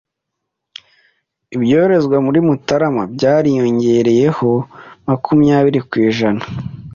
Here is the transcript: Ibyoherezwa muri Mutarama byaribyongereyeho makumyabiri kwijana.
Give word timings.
Ibyoherezwa 1.55 2.17
muri 2.25 2.39
Mutarama 2.47 3.03
byaribyongereyeho 3.13 4.49
makumyabiri 5.07 5.79
kwijana. 5.89 6.43